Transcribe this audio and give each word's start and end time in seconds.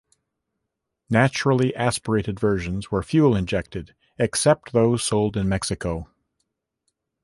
Naturally 1.11 1.75
aspirated 1.75 2.39
versions 2.39 2.89
were 2.89 3.03
fuel 3.03 3.35
injected, 3.35 3.93
except 4.17 4.73
those 4.73 5.03
sold 5.03 5.37
in 5.37 5.47
Mexico. 5.47 6.09